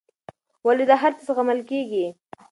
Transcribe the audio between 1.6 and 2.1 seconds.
کېږي.